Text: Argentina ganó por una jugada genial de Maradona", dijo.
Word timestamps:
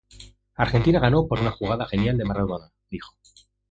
Argentina 0.55 0.99
ganó 0.99 1.27
por 1.27 1.41
una 1.41 1.51
jugada 1.51 1.85
genial 1.85 2.17
de 2.17 2.25
Maradona", 2.25 2.71
dijo. 2.89 3.13